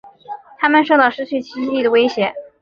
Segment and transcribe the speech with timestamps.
[0.57, 2.33] 它们受到失去栖息地的威胁。